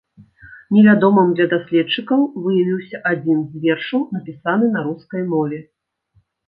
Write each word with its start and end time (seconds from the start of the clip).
Невядомым 0.77 1.27
для 1.39 1.47
даследчыкаў 1.51 2.25
выявіўся 2.47 3.03
адзін 3.13 3.47
з 3.53 3.65
вершаў, 3.67 4.01
напісаны 4.19 4.65
на 4.79 4.89
рускай 4.89 5.21
мове. 5.37 5.59